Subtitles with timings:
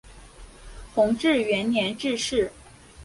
[0.95, 2.51] 弘治元年致仕。